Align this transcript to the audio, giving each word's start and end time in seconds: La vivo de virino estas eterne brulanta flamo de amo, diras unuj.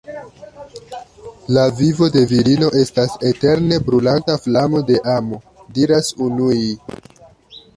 La 1.57 1.65
vivo 1.81 2.07
de 2.15 2.23
virino 2.31 2.69
estas 2.79 3.13
eterne 3.33 3.79
brulanta 3.91 4.39
flamo 4.47 4.83
de 4.89 4.97
amo, 5.17 5.41
diras 5.77 6.11
unuj. 6.31 6.59